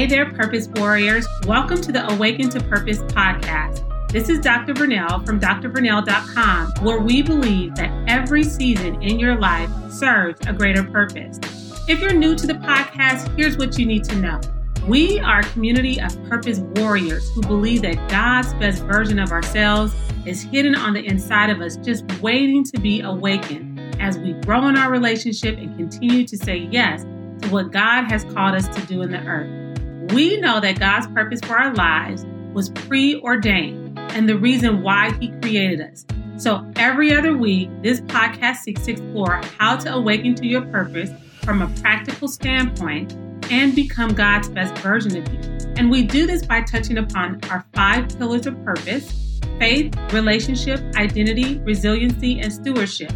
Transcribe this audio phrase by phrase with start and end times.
[0.00, 1.28] Hey there, Purpose Warriors.
[1.44, 3.84] Welcome to the Awaken to Purpose podcast.
[4.10, 4.72] This is Dr.
[4.72, 10.84] Vernell from drvernell.com, where we believe that every season in your life serves a greater
[10.84, 11.38] purpose.
[11.86, 14.40] If you're new to the podcast, here's what you need to know.
[14.88, 19.92] We are a community of purpose warriors who believe that God's best version of ourselves
[20.24, 24.66] is hidden on the inside of us, just waiting to be awakened as we grow
[24.68, 27.02] in our relationship and continue to say yes
[27.42, 29.60] to what God has called us to do in the earth.
[30.12, 35.28] We know that God's purpose for our lives was preordained and the reason why He
[35.40, 36.04] created us.
[36.36, 41.10] So every other week, this podcast seeks to explore how to awaken to your purpose
[41.44, 43.12] from a practical standpoint
[43.52, 45.40] and become God's best version of you.
[45.76, 51.58] And we do this by touching upon our five pillars of purpose faith, relationship, identity,
[51.58, 53.12] resiliency, and stewardship.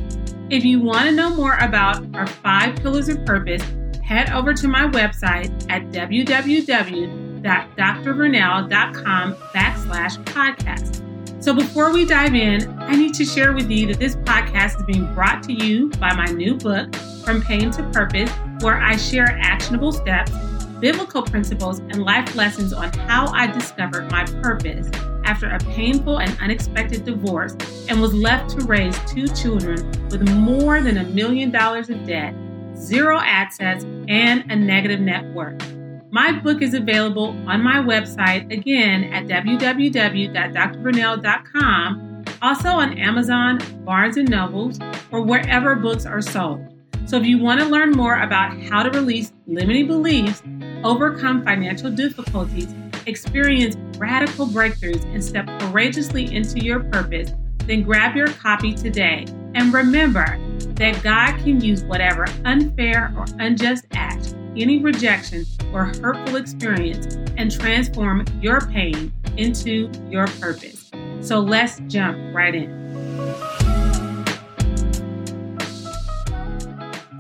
[0.51, 3.63] If you want to know more about our five pillars of purpose,
[4.05, 11.03] head over to my website at www www.drvernell.com backslash podcast.
[11.43, 14.83] So before we dive in, I need to share with you that this podcast is
[14.87, 19.27] being brought to you by my new book, From Pain to Purpose, where I share
[19.43, 20.33] actionable steps,
[20.81, 24.89] biblical principles, and life lessons on how I discovered my purpose
[25.25, 27.57] after a painful and unexpected divorce
[27.89, 32.35] and was left to raise two children with more than a million dollars of debt,
[32.77, 35.63] zero access, and a negative net worth.
[36.11, 44.31] My book is available on my website again at www.drvernell.com, also on Amazon, Barnes and
[44.31, 44.79] Nobles,
[45.11, 46.65] or wherever books are sold.
[47.07, 50.43] So if you want to learn more about how to release limiting beliefs,
[50.85, 52.75] overcome financial difficulties,
[53.07, 57.33] experience radical breakthroughs, and step courageously into your purpose,
[57.67, 59.27] then grab your copy today.
[59.55, 60.39] And remember
[60.75, 67.51] that God can use whatever unfair or unjust act any rejection or hurtful experience and
[67.51, 70.91] transform your pain into your purpose.
[71.21, 72.85] So let's jump right in.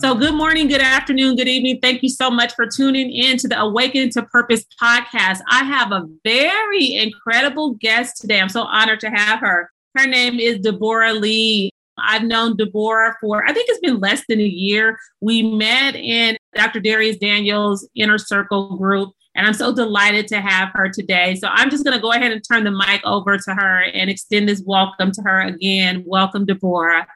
[0.00, 1.78] So, good morning, good afternoon, good evening.
[1.80, 5.38] Thank you so much for tuning in to the Awaken to Purpose podcast.
[5.48, 8.38] I have a very incredible guest today.
[8.38, 9.70] I'm so honored to have her.
[9.96, 11.70] Her name is Deborah Lee.
[11.98, 14.98] I've known Deborah for, I think it's been less than a year.
[15.20, 16.80] We met in Dr.
[16.80, 21.34] Dharius Daniels Inner Circle group, and I'm so delighted to have her today.
[21.36, 24.10] So I'm just going to go ahead and turn the mic over to her and
[24.10, 26.04] extend this welcome to her again.
[26.06, 27.06] Welcome, Deborah.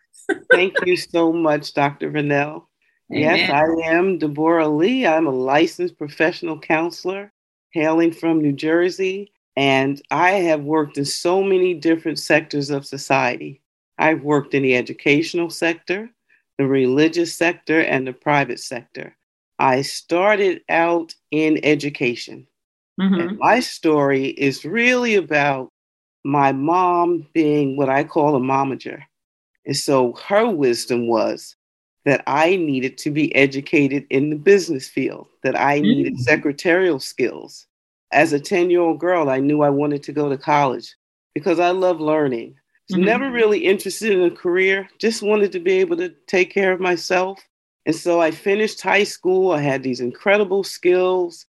[0.50, 2.10] Thank you so much, Dr.
[2.10, 2.64] Vernell.
[3.10, 5.06] Yes, I am Deborah Lee.
[5.06, 7.32] I'm a licensed professional counselor
[7.72, 13.62] hailing from New Jersey, and I have worked in so many different sectors of society.
[13.98, 16.10] I've worked in the educational sector,
[16.56, 19.16] the religious sector, and the private sector.
[19.58, 22.46] I started out in education.
[23.00, 23.20] Mm-hmm.
[23.20, 25.70] And my story is really about
[26.24, 29.02] my mom being what I call a momager.
[29.66, 31.56] And so her wisdom was
[32.04, 36.22] that I needed to be educated in the business field, that I needed mm-hmm.
[36.22, 37.66] secretarial skills.
[38.10, 40.94] As a 10 year old girl, I knew I wanted to go to college
[41.34, 42.56] because I love learning.
[42.90, 43.04] Mm-hmm.
[43.04, 46.80] Never really interested in a career, just wanted to be able to take care of
[46.80, 47.40] myself.
[47.84, 49.52] And so I finished high school.
[49.52, 51.46] I had these incredible skills,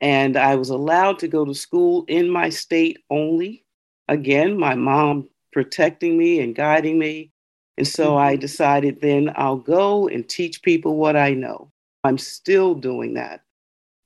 [0.00, 3.64] and I was allowed to go to school in my state only.
[4.08, 7.30] Again, my mom protecting me and guiding me.
[7.78, 8.26] And so mm-hmm.
[8.26, 11.70] I decided then I'll go and teach people what I know.
[12.04, 13.42] I'm still doing that.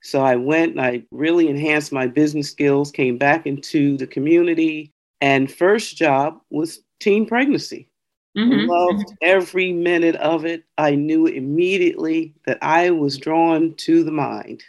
[0.03, 4.93] So I went and I really enhanced my business skills, came back into the community,
[5.21, 7.89] and first job was teen pregnancy.
[8.37, 8.69] Mm-hmm.
[8.69, 10.65] Loved every minute of it.
[10.77, 14.63] I knew immediately that I was drawn to the mind.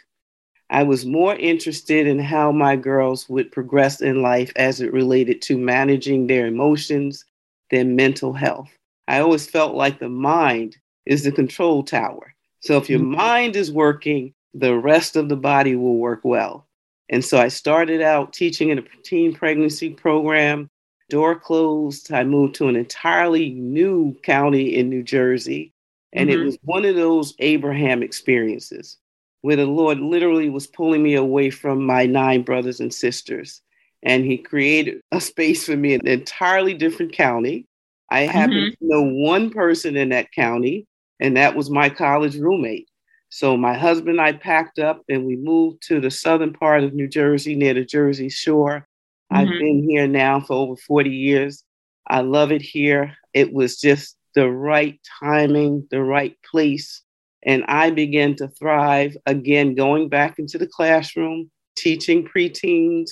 [0.70, 5.42] I was more interested in how my girls would progress in life as it related
[5.42, 7.24] to managing their emotions
[7.70, 8.70] than mental health.
[9.06, 10.76] I always felt like the mind
[11.06, 12.34] is the control tower.
[12.60, 13.16] So if your mm-hmm.
[13.16, 16.67] mind is working, the rest of the body will work well.
[17.10, 20.68] And so I started out teaching in a teen pregnancy program.
[21.10, 22.12] Door closed.
[22.12, 25.72] I moved to an entirely new county in New Jersey.
[26.12, 26.40] And mm-hmm.
[26.40, 28.98] it was one of those Abraham experiences
[29.40, 33.62] where the Lord literally was pulling me away from my nine brothers and sisters.
[34.02, 37.66] And He created a space for me in an entirely different county.
[38.10, 38.30] I mm-hmm.
[38.30, 40.86] happened to know one person in that county,
[41.20, 42.87] and that was my college roommate.
[43.30, 46.94] So my husband and I packed up and we moved to the southern part of
[46.94, 48.86] New Jersey near the Jersey Shore.
[49.32, 49.36] Mm-hmm.
[49.36, 51.64] I've been here now for over 40 years.
[52.06, 53.14] I love it here.
[53.34, 57.02] It was just the right timing, the right place.
[57.44, 63.10] And I began to thrive again, going back into the classroom, teaching preteens,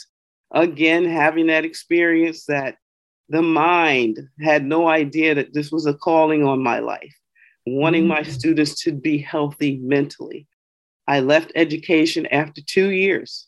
[0.53, 2.77] again, having that experience that
[3.29, 7.15] the mind had no idea that this was a calling on my life,
[7.67, 8.09] wanting mm-hmm.
[8.11, 10.47] my students to be healthy mentally.
[11.07, 13.47] I left education after two years,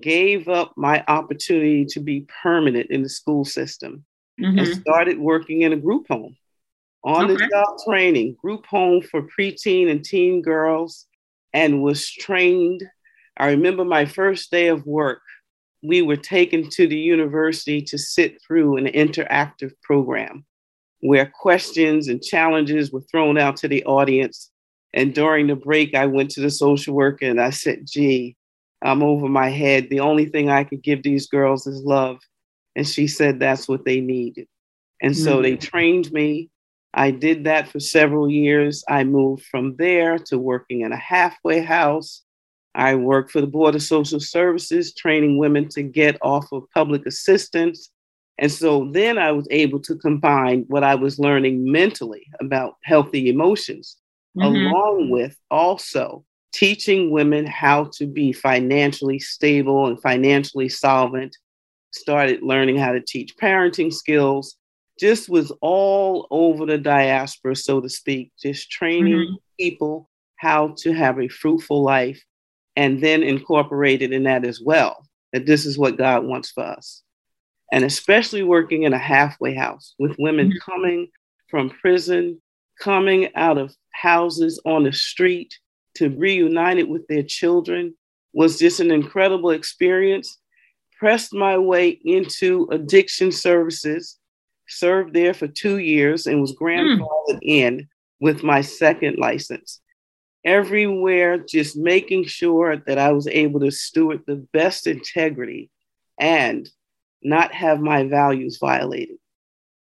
[0.00, 4.04] gave up my opportunity to be permanent in the school system,
[4.40, 4.58] mm-hmm.
[4.58, 6.36] and started working in a group home
[7.04, 7.34] on okay.
[7.34, 11.06] the job training, group home for preteen and teen girls,
[11.52, 12.82] and was trained.
[13.36, 15.20] I remember my first day of work
[15.84, 20.44] we were taken to the university to sit through an interactive program
[21.04, 24.50] where questions and challenges were thrown out to the audience.
[24.92, 28.36] And during the break, I went to the social worker and I said, gee,
[28.82, 29.90] I'm over my head.
[29.90, 32.18] The only thing I could give these girls is love.
[32.76, 34.46] And she said that's what they needed.
[35.02, 35.42] And so mm-hmm.
[35.42, 36.50] they trained me.
[36.94, 38.84] I did that for several years.
[38.88, 42.24] I moved from there to working in a halfway house
[42.74, 47.06] I work for the Board of Social Services, training women to get off of public
[47.06, 47.90] assistance.
[48.38, 53.28] And so then I was able to combine what I was learning mentally about healthy
[53.28, 53.96] emotions,
[54.36, 54.74] mm-hmm.
[54.74, 61.36] along with also teaching women how to be financially stable and financially solvent.
[61.92, 64.56] Started learning how to teach parenting skills,
[64.98, 69.34] just was all over the diaspora, so to speak, just training mm-hmm.
[69.58, 72.20] people how to have a fruitful life
[72.76, 77.02] and then incorporated in that as well that this is what God wants for us.
[77.72, 80.70] And especially working in a halfway house with women mm-hmm.
[80.70, 81.08] coming
[81.48, 82.40] from prison,
[82.80, 85.58] coming out of houses on the street
[85.96, 87.94] to reunited with their children
[88.32, 90.38] was just an incredible experience.
[90.98, 94.18] Pressed my way into addiction services,
[94.68, 96.64] served there for two years, and was hmm.
[96.64, 97.38] grandfathered mm.
[97.42, 97.88] in
[98.20, 99.80] with my second license
[100.44, 105.70] everywhere, just making sure that I was able to steward the best integrity
[106.18, 106.68] and
[107.24, 109.16] not have my values violated.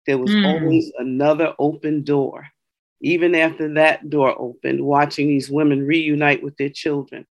[0.06, 0.46] There was mm.
[0.46, 2.48] always another open door.
[3.02, 7.26] Even after that door opened, watching these women reunite with their children.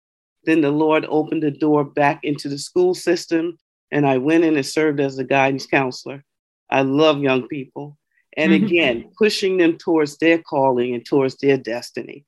[0.44, 3.58] Then the Lord opened the door back into the school system,
[3.92, 6.24] and I went in and served as a guidance counselor.
[6.70, 7.98] I love young people.
[8.38, 8.66] And mm-hmm.
[8.66, 12.26] again, pushing them towards their calling and towards their destiny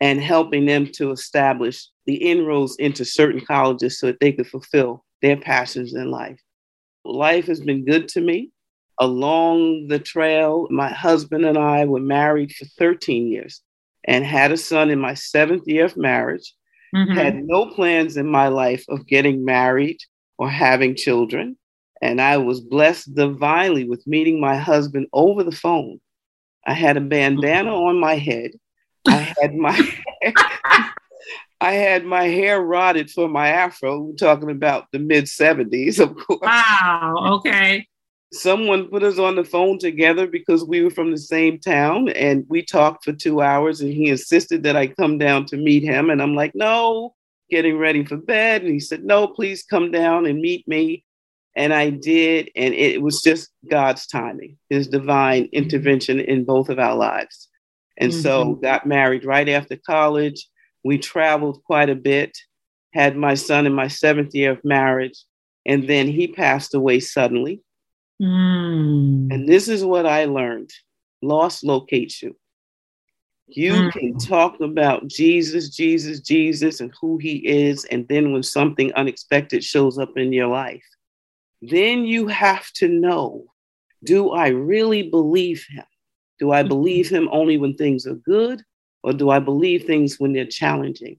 [0.00, 5.04] and helping them to establish the inroads into certain colleges so that they could fulfill
[5.22, 6.40] their passions in life.
[7.08, 8.50] Life has been good to me.
[9.00, 13.62] Along the trail, my husband and I were married for 13 years
[14.04, 16.54] and had a son in my seventh year of marriage.
[16.94, 17.12] Mm-hmm.
[17.12, 19.98] Had no plans in my life of getting married
[20.36, 21.56] or having children.
[22.00, 26.00] And I was blessed divinely with meeting my husband over the phone.
[26.66, 28.52] I had a bandana on my head
[29.08, 29.74] I had my
[31.60, 34.00] I had my hair rotted for my afro.
[34.00, 36.40] We're talking about the mid 70s, of course.
[36.42, 37.16] Wow.
[37.38, 37.86] Okay.
[38.32, 42.44] Someone put us on the phone together because we were from the same town and
[42.48, 46.10] we talked for two hours and he insisted that I come down to meet him.
[46.10, 47.14] And I'm like, no,
[47.50, 48.62] getting ready for bed.
[48.62, 51.04] And he said, no, please come down and meet me.
[51.56, 52.50] And I did.
[52.54, 57.48] And it was just God's timing, his divine intervention in both of our lives.
[57.96, 58.20] And mm-hmm.
[58.20, 60.46] so got married right after college.
[60.88, 62.38] We traveled quite a bit,
[62.94, 65.22] had my son in my seventh year of marriage,
[65.66, 67.60] and then he passed away suddenly.
[68.22, 69.30] Mm.
[69.30, 70.70] And this is what I learned
[71.20, 72.34] loss locates you.
[73.48, 73.92] You mm.
[73.92, 77.84] can talk about Jesus, Jesus, Jesus, and who he is.
[77.84, 80.88] And then when something unexpected shows up in your life,
[81.60, 83.44] then you have to know
[84.04, 85.84] do I really believe him?
[86.38, 88.62] Do I believe him only when things are good,
[89.08, 91.18] or do I believe things when they're challenging?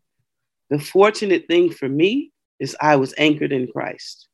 [0.69, 4.27] The fortunate thing for me is I was anchored in Christ.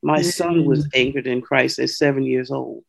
[0.00, 0.28] My mm-hmm.
[0.28, 2.84] son was anchored in Christ at seven years old.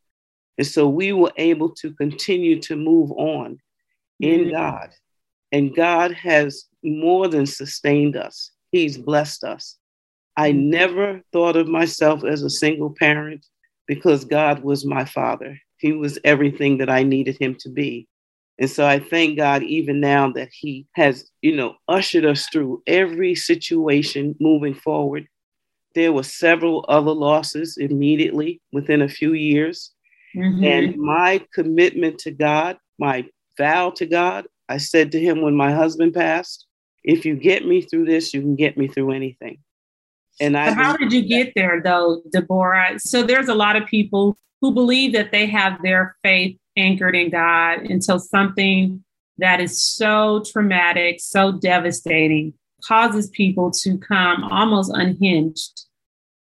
[0.59, 3.57] And so we were able to continue to move on
[4.19, 4.51] in mm-hmm.
[4.51, 4.91] God.
[5.51, 9.79] And God has more than sustained us, He's blessed us.
[10.37, 10.69] I mm-hmm.
[10.69, 13.43] never thought of myself as a single parent
[13.87, 15.59] because God was my father.
[15.77, 18.07] He was everything that I needed him to be.
[18.61, 22.83] And so I thank God even now that he has, you know, ushered us through
[22.85, 25.27] every situation moving forward.
[25.95, 29.91] There were several other losses immediately within a few years.
[30.35, 30.63] Mm-hmm.
[30.63, 33.25] And my commitment to God, my
[33.57, 36.67] vow to God, I said to him when my husband passed,
[37.03, 39.57] if you get me through this, you can get me through anything.
[40.39, 42.99] And I how did you get there though, Deborah?
[42.99, 47.29] So there's a lot of people who believe that they have their faith anchored in
[47.29, 49.03] God until something
[49.37, 55.85] that is so traumatic, so devastating causes people to come almost unhinged.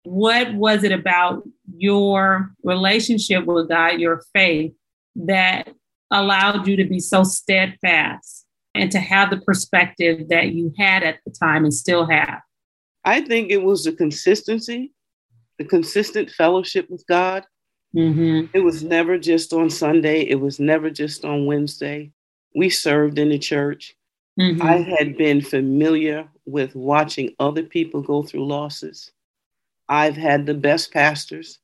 [0.04, 1.44] What was it about
[1.78, 4.74] your relationship with God, your faith,
[5.16, 5.74] that
[6.12, 11.20] allowed you to be so steadfast and to have the perspective that you had at
[11.26, 12.42] the time and still have?
[13.04, 14.94] I think it was the consistency,
[15.58, 17.46] the consistent fellowship with God.
[17.96, 18.48] Mm-hmm.
[18.54, 22.12] It was never just on Sunday, it was never just on Wednesday.
[22.54, 23.96] We served in the church.
[24.40, 24.62] Mm-hmm.
[24.62, 29.12] I had been familiar with watching other people go through losses.
[29.88, 31.60] I've had the best pastors,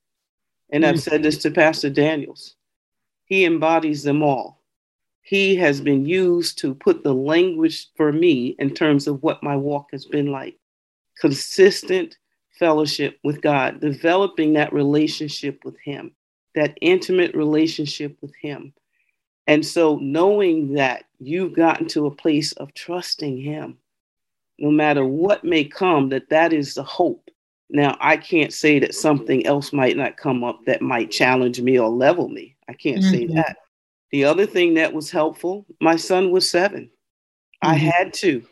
[0.72, 0.86] and.
[0.86, 2.56] I've said this to Pastor Daniels.
[3.26, 4.62] He embodies them all.
[5.22, 9.56] He has been used to put the language for me in terms of what my
[9.56, 10.58] walk has been like.
[11.20, 12.18] Consistent
[12.58, 16.12] fellowship with God, developing that relationship with Him,
[16.56, 18.74] that intimate relationship with Him.
[19.48, 23.78] And so, knowing that you've gotten to a place of trusting Him,
[24.60, 27.30] no matter what may come, that that is the hope.
[27.70, 31.80] Now, I can't say that something else might not come up that might challenge me
[31.80, 32.56] or level me.
[32.68, 33.12] I can't mm-hmm.
[33.12, 33.58] say that.
[34.12, 37.68] The other thing that was helpful, my son was 7 mm-hmm.
[37.70, 38.44] I had to.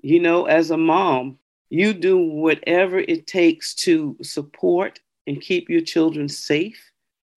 [0.00, 1.38] You know, as a mom,
[1.70, 6.91] you do whatever it takes to support and keep your children safe.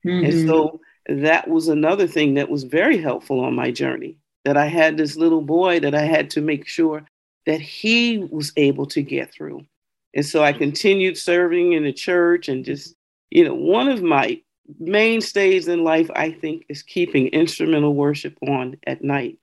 [0.05, 0.25] Mm-hmm.
[0.25, 4.67] And so that was another thing that was very helpful on my journey that I
[4.67, 7.05] had this little boy that I had to make sure
[7.45, 9.65] that he was able to get through.
[10.13, 12.95] And so I continued serving in the church and just,
[13.31, 14.41] you know, one of my
[14.79, 19.37] mainstays in life, I think, is keeping instrumental worship on at night.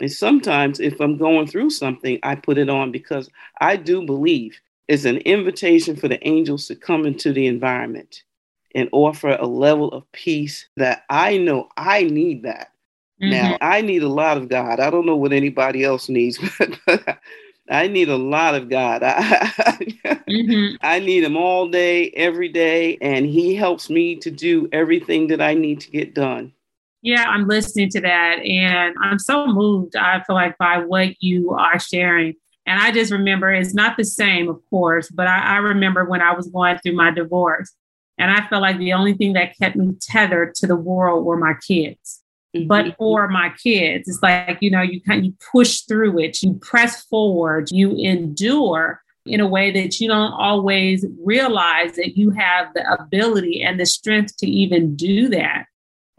[0.00, 3.28] And sometimes if I'm going through something, I put it on because
[3.60, 8.22] I do believe it's an invitation for the angels to come into the environment
[8.74, 12.72] and offer a level of peace that I know I need that.
[13.22, 13.30] Mm-hmm.
[13.30, 14.78] Now, I need a lot of God.
[14.80, 16.38] I don't know what anybody else needs,
[16.86, 17.18] but
[17.70, 19.02] I need a lot of God.
[19.02, 19.16] I,
[20.28, 20.76] mm-hmm.
[20.80, 25.40] I need Him all day, every day, and He helps me to do everything that
[25.40, 26.52] I need to get done.
[27.02, 29.96] Yeah, I'm listening to that, and I'm so moved.
[29.96, 32.34] I feel like by what you are sharing.
[32.66, 36.20] And I just remember it's not the same, of course, but I, I remember when
[36.20, 37.72] I was going through my divorce
[38.18, 41.36] and I felt like the only thing that kept me tethered to the world were
[41.36, 42.22] my kids.
[42.56, 42.66] Mm-hmm.
[42.66, 46.42] But for my kids, it's like, you know, you kind of you push through it,
[46.42, 52.30] you press forward, you endure in a way that you don't always realize that you
[52.30, 55.66] have the ability and the strength to even do that.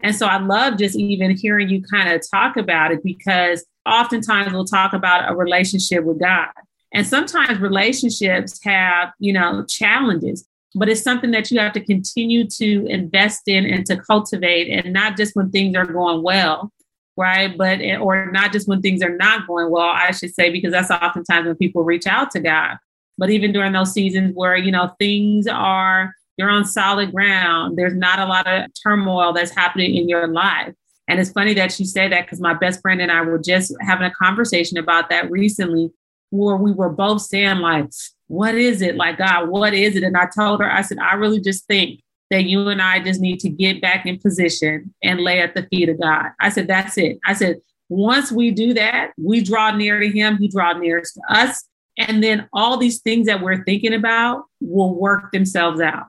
[0.02, 4.52] And so I love just even hearing you kind of talk about it because oftentimes
[4.52, 6.48] we'll talk about a relationship with God.
[6.92, 12.46] And sometimes relationships have, you know, challenges but it's something that you have to continue
[12.46, 16.72] to invest in and to cultivate and not just when things are going well
[17.20, 17.56] right?
[17.56, 20.72] But eh, or not just when things are not going well i should say because
[20.72, 22.78] that's oftentimes when people reach out to god.
[23.18, 27.94] But even during those seasons where you know things are you're on solid ground there's
[27.94, 30.74] not a lot of turmoil that's happening in your life.
[31.08, 33.74] And it's funny that you say that because my best friend and i were just
[33.80, 35.90] having a conversation about that recently
[36.30, 37.90] where we were both saying like
[38.30, 38.94] what is it?
[38.94, 40.04] Like, God, what is it?
[40.04, 43.20] And I told her, I said, I really just think that you and I just
[43.20, 46.26] need to get back in position and lay at the feet of God.
[46.38, 47.18] I said, that's it.
[47.26, 47.56] I said,
[47.88, 51.64] once we do that, we draw near to Him, He draw near to us.
[51.98, 56.06] And then all these things that we're thinking about will work themselves out.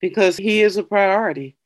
[0.00, 1.56] Because He is a priority.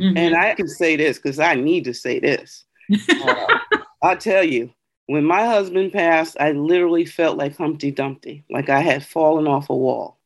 [0.00, 0.16] Mm-hmm.
[0.16, 2.64] And I can say this because I need to say this.
[3.08, 3.58] uh,
[4.02, 4.72] I'll tell you,
[5.06, 9.70] when my husband passed, I literally felt like Humpty Dumpty, like I had fallen off
[9.70, 10.18] a wall.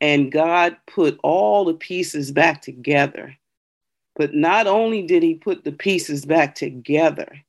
[0.00, 3.36] And God put all the pieces back together.
[4.16, 7.42] But not only did He put the pieces back together,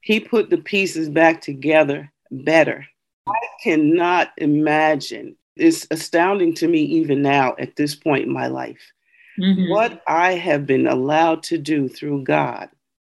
[0.00, 2.86] He put the pieces back together better.
[3.28, 5.36] I cannot imagine.
[5.56, 8.92] It's astounding to me even now at this point in my life.
[9.38, 9.70] Mm-hmm.
[9.70, 12.68] What I have been allowed to do through God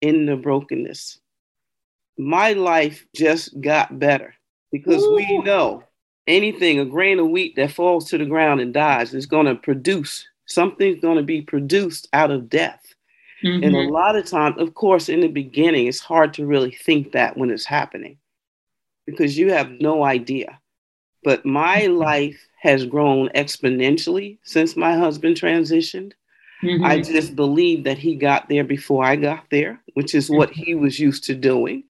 [0.02, 1.20] in the brokenness
[2.18, 4.36] my life just got better
[4.72, 5.16] because Ooh.
[5.16, 5.84] we know
[6.28, 9.56] anything, a grain of wheat that falls to the ground and dies, is going to
[9.56, 12.82] produce something's going to be produced out of death.
[13.44, 13.64] Mm-hmm.
[13.64, 13.92] And a mm-hmm.
[13.92, 17.50] lot of times, of course, in the beginning, it's hard to really think that when
[17.50, 18.18] it's happening
[19.06, 20.60] because you have no idea.
[21.24, 21.98] But my mm-hmm.
[21.98, 26.14] life has grown exponentially since my husband transitioned.
[26.64, 26.86] Mm-hmm.
[26.86, 30.76] I just believe that he got there before I got there, which is what he
[30.76, 31.84] was used to doing.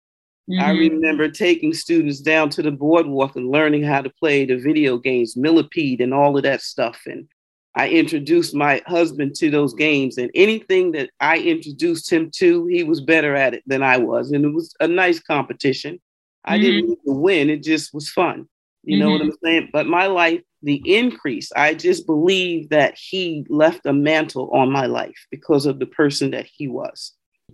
[0.50, 0.62] Mm-hmm.
[0.62, 4.97] I remember taking students down to the boardwalk and learning how to play the video
[4.97, 7.00] games, Millipede, and all of that stuff.
[7.05, 7.29] And
[7.75, 12.83] I introduced my husband to those games, and anything that I introduced him to, he
[12.83, 14.31] was better at it than I was.
[14.31, 16.00] And it was a nice competition.
[16.43, 16.62] I mm-hmm.
[16.63, 18.47] didn't need to win, it just was fun.
[18.83, 19.05] You mm-hmm.
[19.05, 19.45] know what I'm mm-hmm.
[19.45, 19.69] saying?
[19.71, 24.88] But my life, the increase, I just believe that he left a mantle on my
[24.88, 27.13] life because of the person that he was.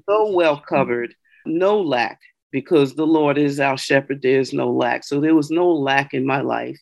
[0.09, 1.13] So well covered,
[1.45, 2.19] no lack,
[2.51, 5.03] because the Lord is our shepherd, there's no lack.
[5.03, 6.79] So there was no lack in my life.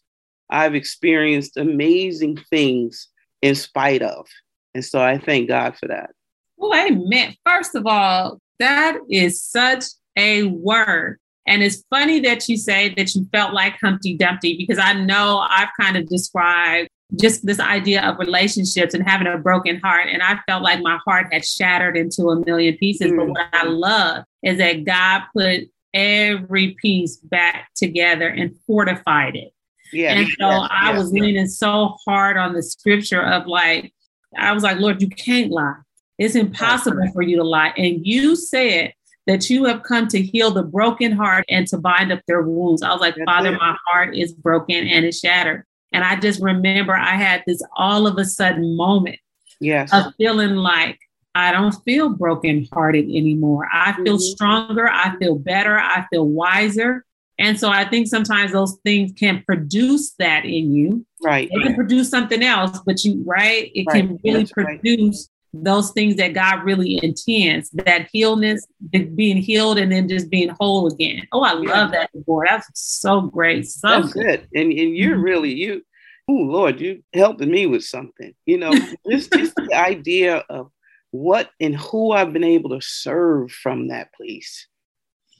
[0.50, 3.10] I've experienced amazing things
[3.42, 4.28] in spite of.
[4.74, 6.12] And so I thank God for that.
[6.56, 7.36] Well, amen.
[7.46, 11.20] First of all, that is such a word.
[11.46, 15.46] And it's funny that you say that you felt like Humpty Dumpty because I know
[15.50, 20.08] I've kind of described just this idea of relationships and having a broken heart.
[20.12, 23.12] And I felt like my heart had shattered into a million pieces.
[23.12, 23.18] Mm.
[23.18, 29.54] But what I love is that God put every piece back together and fortified it.
[29.94, 30.14] Yeah.
[30.14, 31.22] And so yes, I yes, was yes.
[31.22, 33.94] leaning so hard on the scripture of like,
[34.38, 35.76] I was like, Lord, you can't lie.
[36.18, 37.74] It's impossible for you to lie.
[37.78, 38.94] And you said
[39.28, 42.82] that you have come to heal the broken heart and to bind up their wounds.
[42.82, 43.60] I was like, That's Father, it.
[43.60, 45.66] my heart is broken and it's shattered.
[45.92, 49.20] And I just remember I had this all of a sudden moment
[49.60, 49.94] yes.
[49.94, 51.00] of feeling like
[51.34, 53.68] I don't feel brokenhearted anymore.
[53.72, 54.34] I feel mm-hmm.
[54.34, 54.90] stronger.
[54.90, 55.78] I feel better.
[55.78, 57.06] I feel wiser.
[57.40, 61.06] And so I think sometimes those things can produce that in you.
[61.24, 61.48] Right.
[61.52, 63.72] It can produce something else, but you, right?
[63.76, 64.02] It right.
[64.02, 65.30] can really That's produce
[65.64, 70.88] those things that God really intends, that healness, being healed and then just being whole
[70.88, 71.28] again.
[71.32, 72.48] Oh, I love that, Deborah.
[72.50, 73.68] That's so great.
[73.68, 74.48] So That's good.
[74.54, 75.24] And, and you're mm-hmm.
[75.24, 75.82] really, you,
[76.30, 78.34] oh, Lord, you helping me with something.
[78.46, 78.74] You know,
[79.10, 80.72] just, just the idea of
[81.12, 84.68] what and who I've been able to serve from that place.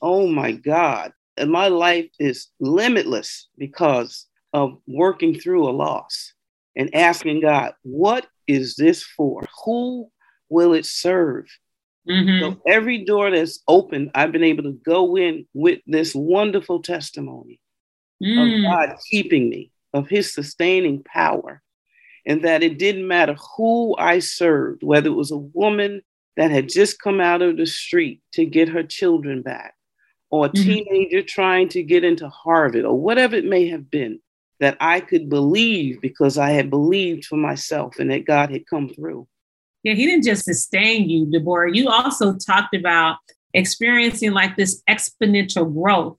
[0.02, 1.12] Oh my God.
[1.36, 6.34] And my life is limitless because of working through a loss
[6.76, 9.44] and asking God, what is this for?
[9.66, 10.10] Who
[10.50, 11.46] will it serve?
[12.10, 12.40] Mm-hmm.
[12.40, 17.60] So every door that's open, I've been able to go in with this wonderful testimony
[18.24, 18.58] mm.
[18.58, 21.62] of God keeping me, of his sustaining power,
[22.26, 26.02] and that it didn't matter who I served, whether it was a woman
[26.38, 29.74] that had just come out of the street to get her children back,
[30.30, 30.64] or a mm-hmm.
[30.64, 34.20] teenager trying to get into Harvard, or whatever it may have been
[34.60, 38.90] that I could believe because I had believed for myself and that God had come
[38.90, 39.28] through.
[39.84, 41.74] Yeah, he didn't just sustain you, Deborah.
[41.74, 43.18] You also talked about
[43.54, 46.18] experiencing like this exponential growth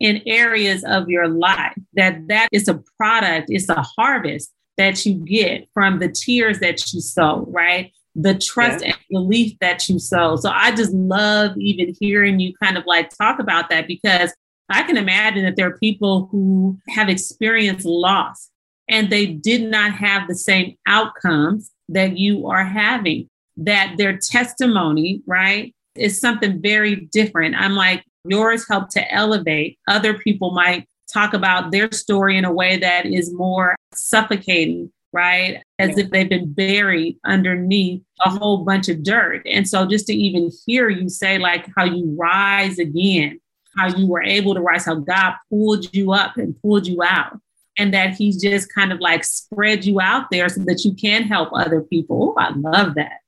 [0.00, 5.14] in areas of your life that that is a product it's a harvest that you
[5.14, 8.92] get from the tears that you sow right the trust yeah.
[8.92, 13.10] and belief that you sow so i just love even hearing you kind of like
[13.10, 14.32] talk about that because
[14.70, 18.50] I can imagine that there are people who have experienced loss
[18.88, 25.22] and they did not have the same outcomes that you are having, that their testimony,
[25.26, 27.56] right, is something very different.
[27.56, 29.78] I'm like, yours helped to elevate.
[29.88, 35.62] Other people might talk about their story in a way that is more suffocating, right?
[35.78, 39.42] As if they've been buried underneath a whole bunch of dirt.
[39.46, 43.40] And so just to even hear you say, like, how you rise again
[43.76, 47.38] how you were able to rise, how God pulled you up and pulled you out.
[47.78, 51.22] And that he's just kind of like spread you out there so that you can
[51.22, 52.30] help other people.
[52.30, 53.20] Ooh, I love that.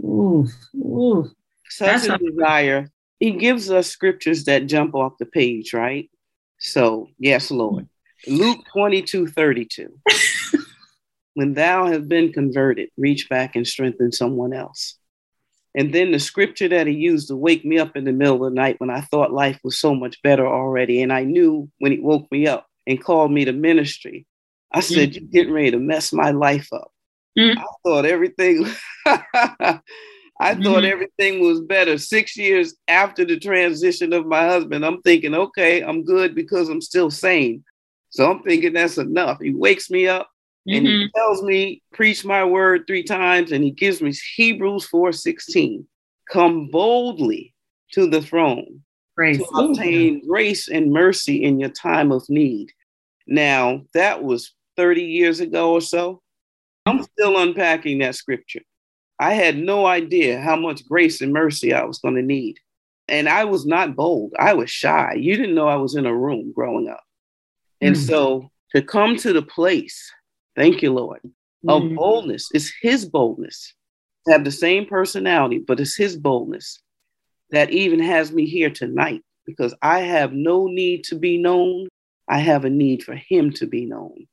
[0.00, 1.30] Ooh, ooh.
[1.68, 2.90] Such That's a desire.
[3.20, 6.10] He gives us scriptures that jump off the page, right?
[6.58, 7.88] So, yes, Lord.
[8.26, 9.98] Luke 22 32.
[11.34, 14.98] when thou have been converted, reach back and strengthen someone else.
[15.76, 18.50] And then the scripture that he used to wake me up in the middle of
[18.50, 21.02] the night when I thought life was so much better already.
[21.02, 24.26] And I knew when he woke me up and called me to ministry,
[24.72, 25.14] I said, mm.
[25.14, 26.90] You're getting ready to mess my life up.
[27.38, 27.58] Mm.
[27.58, 28.66] I thought everything.
[30.38, 31.96] I mm thought everything was better.
[31.96, 36.82] Six years after the transition of my husband, I'm thinking, okay, I'm good because I'm
[36.82, 37.64] still sane.
[38.10, 39.40] So I'm thinking that's enough.
[39.40, 40.30] He wakes me up
[40.66, 41.00] and mm-hmm.
[41.02, 45.84] he tells me, preach my word three times, and he gives me Hebrews 4:16.
[46.30, 47.54] Come boldly
[47.92, 48.82] to the throne
[49.16, 52.70] Praise to obtain grace and mercy in your time of need.
[53.26, 56.20] Now, that was 30 years ago or so.
[56.84, 58.60] I'm still unpacking that scripture.
[59.18, 62.58] I had no idea how much grace and mercy I was going to need.
[63.08, 64.34] And I was not bold.
[64.38, 65.14] I was shy.
[65.14, 67.02] You didn't know I was in a room growing up.
[67.80, 68.04] And mm-hmm.
[68.04, 70.12] so to come to the place
[70.56, 71.20] Thank you, Lord.
[71.22, 71.68] Mm-hmm.
[71.68, 72.48] Of boldness.
[72.52, 73.74] It's his boldness.
[74.26, 76.80] To have the same personality, but it's his boldness
[77.50, 81.88] that even has me here tonight because I have no need to be known.
[82.28, 84.26] I have a need for him to be known.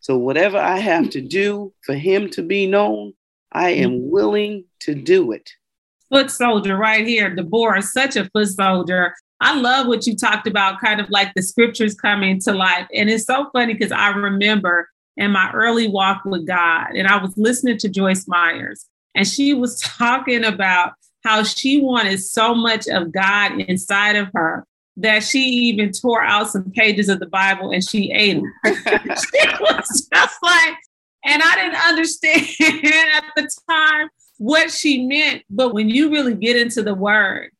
[0.00, 3.12] So, whatever I have to do for him to be known,
[3.52, 4.10] I am mm-hmm.
[4.10, 5.50] willing to do it.
[6.10, 7.34] Foot soldier right here.
[7.34, 9.14] Deborah, such a foot soldier.
[9.40, 12.86] I love what you talked about, kind of like the scriptures coming to life.
[12.94, 17.16] And it's so funny because I remember in my early walk with God, and I
[17.16, 20.92] was listening to Joyce Myers, and she was talking about
[21.24, 26.50] how she wanted so much of God inside of her that she even tore out
[26.50, 28.52] some pages of the Bible and she ate them.
[28.66, 30.76] she was just like,
[31.24, 32.46] and I didn't understand
[33.14, 35.42] at the time what she meant.
[35.50, 37.50] But when you really get into the word,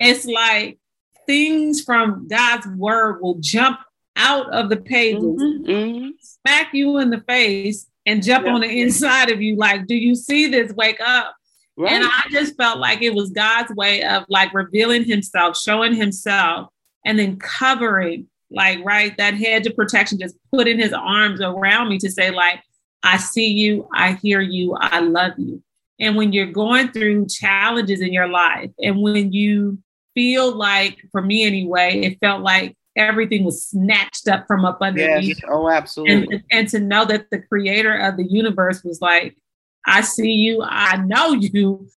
[0.00, 0.78] it's like
[1.26, 3.78] things from God's word will jump
[4.16, 6.08] out of the pages, mm-hmm, mm-hmm.
[6.46, 9.56] Smack you in the face, and jump on the inside of you.
[9.56, 10.72] Like, do you see this?
[10.72, 11.34] Wake up.
[11.76, 11.92] Right.
[11.92, 16.68] And I just felt like it was God's way of like revealing himself, showing himself,
[17.04, 21.98] and then covering, like, right, that hedge of protection, just putting his arms around me
[21.98, 22.62] to say, like,
[23.02, 25.62] I see you, I hear you, I love you.
[25.98, 29.78] And when you're going through challenges in your life, and when you
[30.14, 35.38] feel like, for me anyway, it felt like everything was snatched up from up underneath.
[35.42, 35.50] Yes.
[35.50, 36.36] Oh, absolutely.
[36.36, 39.36] And, and to know that the creator of the universe was like,
[39.86, 41.88] I see you, I know you,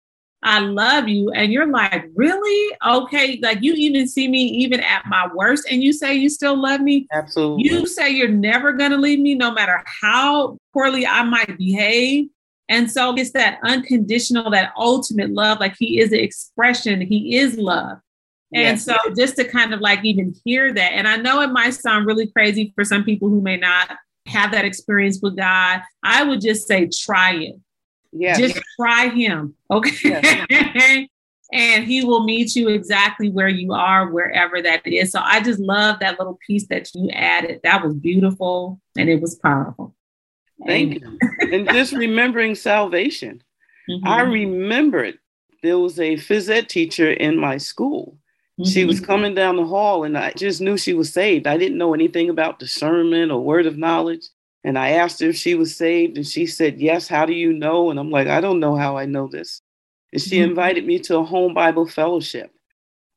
[0.43, 1.31] I love you.
[1.33, 2.77] And you're like, really?
[2.87, 3.39] Okay.
[3.43, 6.81] Like you even see me even at my worst, and you say you still love
[6.81, 7.07] me.
[7.13, 7.65] Absolutely.
[7.65, 12.29] You say you're never going to leave me, no matter how poorly I might behave.
[12.69, 15.61] And so it's that unconditional, that ultimate love.
[15.61, 17.99] Like he is the expression, he is love.
[18.55, 18.85] And yes.
[18.85, 22.07] so just to kind of like even hear that, and I know it might sound
[22.07, 23.91] really crazy for some people who may not
[24.27, 27.57] have that experience with God, I would just say try it.
[28.13, 28.39] Yeah.
[28.39, 29.55] Just try him.
[29.73, 30.47] Okay.
[30.49, 31.09] Yes.
[31.53, 35.11] and he will meet you exactly where you are, wherever that is.
[35.11, 37.61] So I just love that little piece that you added.
[37.65, 39.97] That was beautiful and it was powerful.
[40.65, 41.53] Thank and- you.
[41.53, 43.43] and just remembering salvation.
[43.91, 44.07] Mm-hmm.
[44.07, 45.19] I remember it.
[45.65, 48.17] There was a phys ed teacher in my school
[48.59, 48.71] Mm-hmm.
[48.71, 49.07] She was mm-hmm.
[49.07, 51.47] coming down the hall and I just knew she was saved.
[51.47, 54.29] I didn't know anything about discernment or word of knowledge.
[54.63, 57.53] And I asked her if she was saved and she said, Yes, how do you
[57.53, 57.91] know?
[57.91, 59.61] And I'm like, I don't know how I know this.
[60.13, 60.51] And she mm-hmm.
[60.51, 62.51] invited me to a home Bible fellowship.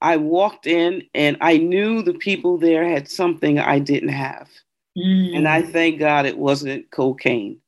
[0.02, 4.50] I walked in and I knew the people there had something I didn't have.
[4.97, 5.38] Mm-hmm.
[5.38, 5.71] And I mm.
[5.71, 7.60] thank God it wasn't cocaine.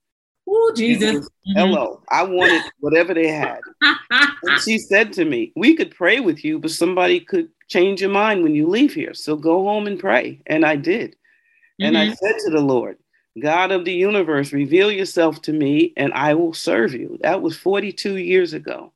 [0.48, 1.14] Oh, Jesus.
[1.16, 1.60] Was, mm-hmm.
[1.60, 2.02] Hello.
[2.10, 3.60] I wanted whatever they had.
[3.82, 8.10] and she said to me, We could pray with you, but somebody could change your
[8.10, 9.14] mind when you leave here.
[9.14, 10.42] So go home and pray.
[10.46, 11.12] And I did.
[11.12, 11.86] Mm-hmm.
[11.86, 12.14] And I mm-hmm.
[12.16, 12.98] said to the Lord,
[13.40, 17.18] God of the universe, reveal yourself to me and I will serve you.
[17.22, 18.92] That was 42 years ago.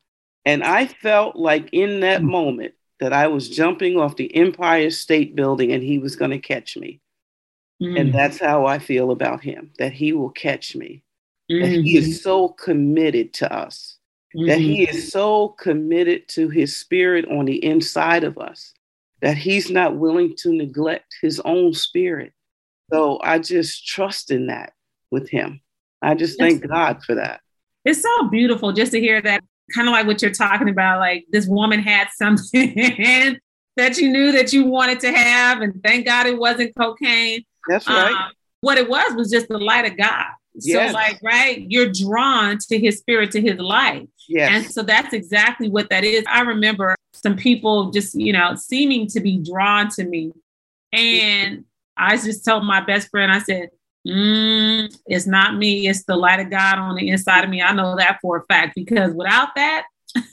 [0.45, 2.31] And I felt like in that mm-hmm.
[2.31, 6.39] moment that I was jumping off the Empire State Building and he was going to
[6.39, 6.99] catch me.
[7.81, 7.97] Mm-hmm.
[7.97, 11.03] And that's how I feel about him, that he will catch me.
[11.49, 12.13] That he is mm-hmm.
[12.13, 13.99] so committed to us
[14.36, 14.48] mm-hmm.
[14.48, 18.74] that he is so committed to his spirit on the inside of us
[19.22, 22.34] that he's not willing to neglect his own spirit.
[22.91, 24.74] So I just trust in that
[25.12, 25.62] with him.
[26.02, 27.39] I just thank God for that.
[27.86, 29.41] It's so beautiful just to hear that,
[29.74, 31.00] kind of like what you're talking about.
[31.00, 32.76] Like this woman had something
[33.78, 37.46] that you knew that you wanted to have, and thank God it wasn't cocaine.
[37.69, 38.12] That's right.
[38.12, 40.26] Um, what it was was just the light of God.
[40.59, 44.09] So, like, right, you're drawn to his spirit, to his light.
[44.29, 44.51] Yes.
[44.51, 46.23] And so that's exactly what that is.
[46.29, 50.31] I remember some people just, you know, seeming to be drawn to me.
[50.91, 51.65] And
[51.97, 53.69] I just told my best friend, I said,
[54.07, 57.61] mm, it's not me, it's the light of God on the inside of me.
[57.61, 59.85] I know that for a fact because without that,
[60.15, 60.27] ain't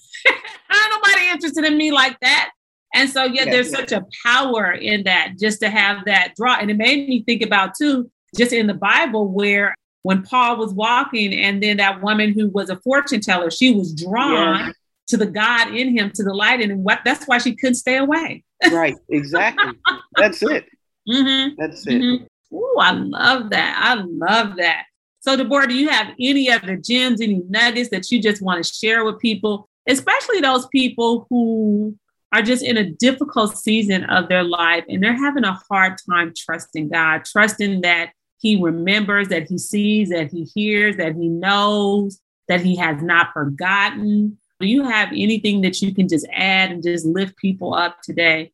[0.70, 2.50] nobody interested in me like that.
[2.94, 3.80] And so, yeah, yes, there's yes.
[3.80, 6.56] such a power in that just to have that draw.
[6.56, 10.73] And it made me think about, too, just in the Bible, where when Paul was
[10.73, 14.73] walking, and then that woman who was a fortune teller, she was drawn yeah.
[15.09, 16.83] to the God in him, to the light and.
[16.85, 18.45] What that's why she couldn't stay away.
[18.73, 19.73] right, exactly.
[20.17, 20.67] That's it.
[21.09, 21.55] Mm-hmm.
[21.59, 22.01] That's it.
[22.01, 22.25] Mm-hmm.
[22.53, 23.77] Oh, I love that.
[23.79, 24.85] I love that.
[25.21, 28.73] So, Deborah, do you have any other gems, any nuggets that you just want to
[28.73, 31.97] share with people, especially those people who
[32.33, 36.33] are just in a difficult season of their life and they're having a hard time
[36.37, 42.20] trusting God, trusting that he remembers, that he sees, that he hears, that he knows,
[42.48, 44.38] that he has not forgotten.
[44.59, 48.53] Do you have anything that you can just add and just lift people up today?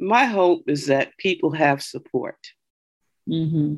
[0.00, 2.38] My hope is that people have support.
[3.28, 3.76] Mm-hmm.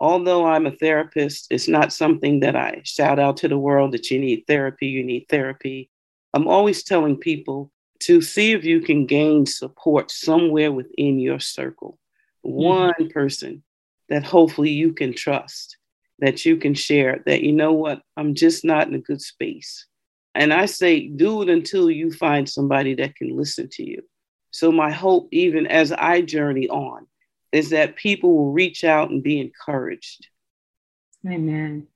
[0.00, 4.10] Although I'm a therapist, it's not something that I shout out to the world that
[4.10, 5.90] you need therapy, you need therapy.
[6.32, 11.98] I'm always telling people to see if you can gain support somewhere within your circle.
[12.44, 12.62] Mm-hmm.
[12.62, 13.62] One person
[14.08, 15.76] that hopefully you can trust,
[16.18, 19.86] that you can share, that you know what, I'm just not in a good space.
[20.34, 24.02] And I say, do it until you find somebody that can listen to you.
[24.50, 27.06] So, my hope, even as I journey on,
[27.52, 30.26] is that people will reach out and be encouraged.
[31.26, 31.86] Amen.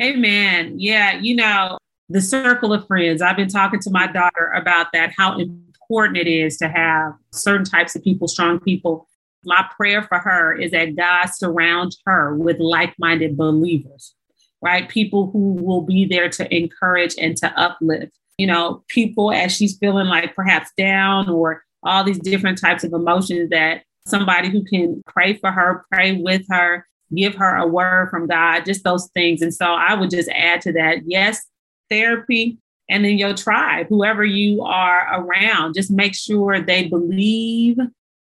[0.00, 0.74] Amen.
[0.78, 3.22] Yeah, you know, the circle of friends.
[3.22, 7.64] I've been talking to my daughter about that, how important it is to have certain
[7.64, 9.06] types of people, strong people.
[9.44, 14.14] My prayer for her is that God surrounds her with like minded believers,
[14.60, 14.88] right?
[14.88, 18.12] People who will be there to encourage and to uplift.
[18.38, 22.92] You know, people as she's feeling like perhaps down or all these different types of
[22.92, 28.10] emotions that somebody who can pray for her, pray with her, give her a word
[28.10, 29.42] from God, just those things.
[29.42, 31.44] And so I would just add to that yes,
[31.90, 37.78] therapy, and then your tribe, whoever you are around, just make sure they believe.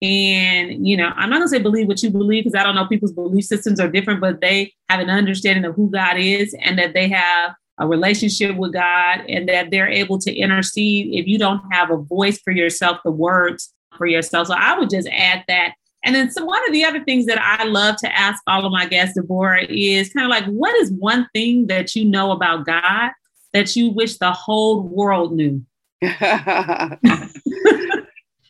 [0.02, 2.86] And, you know, I'm not gonna say believe what you believe because I don't know
[2.86, 6.76] people's belief systems are different, but they have an understanding of who God is and
[6.78, 11.38] that they have a relationship with God and that they're able to intercede if you
[11.38, 14.48] don't have a voice for yourself, the words for yourself.
[14.48, 15.74] So I would just add that.
[16.04, 18.72] And then so one of the other things that I love to ask all of
[18.72, 22.66] my guests, Deborah, is kind of like, what is one thing that you know about
[22.66, 23.10] God
[23.52, 25.64] that you wish the whole world knew?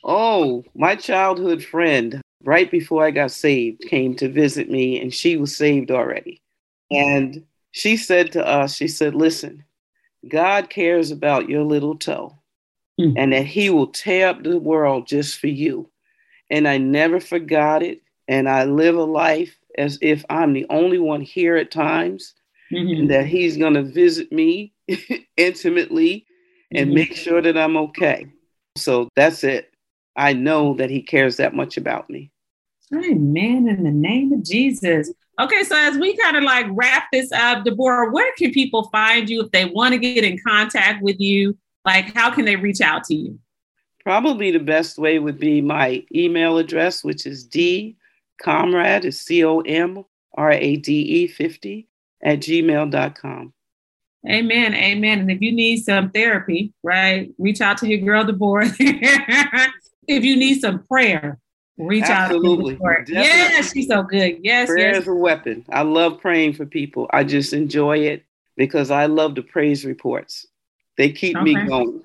[0.05, 5.37] oh, my childhood friend, right before I got saved, came to visit me, and she
[5.37, 6.41] was saved already.
[6.91, 9.65] And she said to us, She said, Listen,
[10.29, 12.39] God cares about your little toe
[13.01, 13.15] mm.
[13.17, 15.91] and that He will tear up the world just for you.
[16.51, 18.03] And I never forgot it.
[18.29, 22.35] And I live a life as if I'm the only one here at times,
[22.71, 23.01] mm-hmm.
[23.01, 24.73] and that He's going to visit me
[25.37, 26.27] intimately
[26.71, 26.95] and mm-hmm.
[26.95, 28.27] make sure that I'm okay.
[28.77, 29.72] So that's it.
[30.17, 32.31] I know that He cares that much about me.
[32.95, 33.69] Amen.
[33.69, 35.13] In the name of Jesus.
[35.41, 39.31] Okay, so as we kind of like wrap this up, Deborah, where can people find
[39.31, 41.57] you if they want to get in contact with you?
[41.85, 43.39] Like, how can they reach out to you?
[44.05, 47.97] Probably the best way would be my email address, which is D
[48.41, 51.89] comrade is C O M R A D E 50
[52.23, 53.53] at gmail.com.
[54.29, 54.75] Amen.
[54.75, 55.21] Amen.
[55.21, 58.71] And if you need some therapy, right, reach out to your girl, Deborah.
[60.09, 61.39] if you need some prayer,
[61.79, 62.75] reach Absolutely.
[62.75, 64.39] out to Yes, she's so good.
[64.43, 65.03] Yes, prayer yes.
[65.03, 65.65] is a weapon.
[65.71, 67.09] I love praying for people.
[67.13, 68.25] I just enjoy it
[68.57, 70.47] because I love the praise reports.
[70.99, 71.45] They keep okay.
[71.45, 72.03] me going.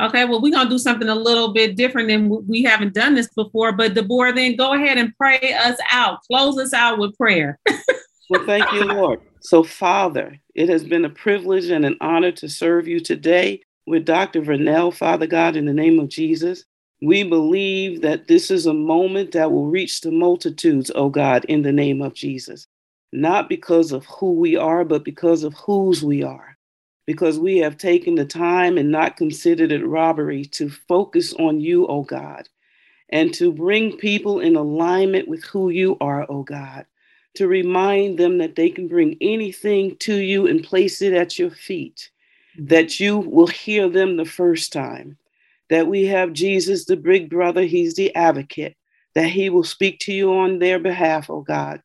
[0.00, 3.28] Okay, well, we're gonna do something a little bit different than we haven't done this
[3.34, 3.72] before.
[3.72, 6.22] But Deborah, then go ahead and pray us out.
[6.22, 7.58] Close us out with prayer.
[8.30, 9.20] well, thank you, Lord.
[9.40, 14.06] So, Father, it has been a privilege and an honor to serve you today with
[14.06, 14.40] Dr.
[14.40, 16.64] Vernell, Father God, in the name of Jesus.
[17.02, 21.62] We believe that this is a moment that will reach the multitudes, oh God, in
[21.62, 22.68] the name of Jesus.
[23.12, 26.52] Not because of who we are, but because of whose we are
[27.06, 31.86] because we have taken the time and not considered it robbery to focus on you,
[31.86, 32.48] O God,
[33.10, 36.86] and to bring people in alignment with who you are, O God,
[37.34, 41.50] to remind them that they can bring anything to you and place it at your
[41.50, 42.10] feet,
[42.58, 45.16] that you will hear them the first time,
[45.72, 48.76] that we have Jesus, the big brother, he's the advocate,
[49.14, 51.80] that he will speak to you on their behalf, O God.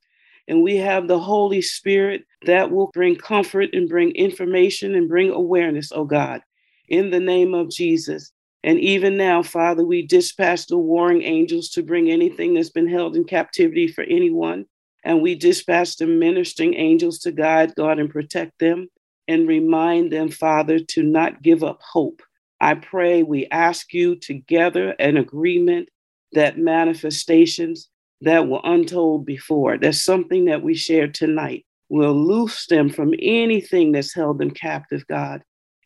[0.45, 5.29] And we have the Holy Spirit that will bring comfort and bring information and bring
[5.29, 6.41] awareness, oh God,
[6.89, 8.33] in the name of Jesus.
[8.61, 13.15] And even now, Father, we dispatch the warring angels to bring anything that's been held
[13.15, 14.65] in captivity for anyone.
[15.05, 18.89] And we dispatch the ministering angels to guide, God, and protect them
[19.29, 22.21] and remind them, Father, to not give up hope.
[22.59, 25.89] I pray we ask you together an agreement
[26.33, 27.89] that manifestations
[28.21, 33.91] that were untold before, that's something that we shared tonight, will loose them from anything
[33.91, 35.43] that's held them captive, God.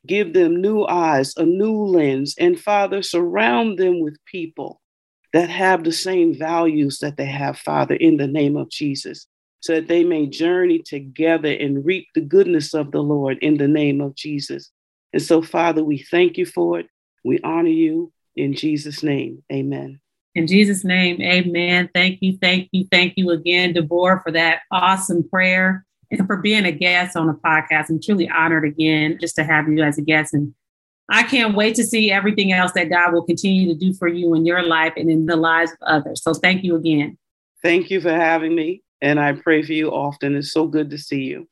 [0.08, 4.82] Give them new eyes, a new lens, and Father, surround them with people
[5.34, 9.28] that have the same values that they have, Father, in the name of Jesus,
[9.60, 13.68] so that they may journey together and reap the goodness of the Lord in the
[13.68, 14.72] name of Jesus.
[15.14, 16.88] And so, Father, we thank you for it.
[17.24, 19.44] We honor you in Jesus' name.
[19.52, 20.00] Amen.
[20.34, 21.90] In Jesus' name, amen.
[21.94, 26.66] Thank you, thank you, thank you again, Deborah, for that awesome prayer and for being
[26.66, 27.90] a guest on the podcast.
[27.90, 30.34] I'm truly honored again just to have you as a guest.
[30.34, 30.54] And
[31.10, 34.34] I can't wait to see everything else that God will continue to do for you
[34.34, 36.24] in your life and in the lives of others.
[36.24, 37.18] So thank you again.
[37.62, 38.84] Thank you for having me.
[39.02, 40.36] And I pray for you often.
[40.36, 41.50] It's so good to see you.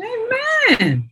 [0.00, 1.10] Amen.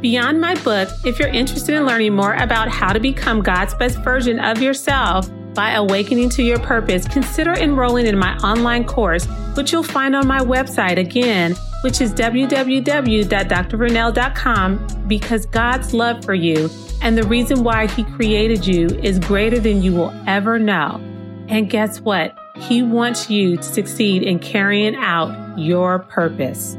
[0.00, 3.98] Beyond My Book if you're interested in learning more about how to become God's best
[3.98, 9.72] version of yourself by awakening to your purpose, consider enrolling in my online course, which
[9.72, 16.70] you'll find on my website again, which is www.drvernell.com because God's love for you
[17.02, 21.00] and the reason why He created you is greater than you will ever know.
[21.48, 22.38] And guess what?
[22.56, 26.76] He wants you to succeed in carrying out your purpose.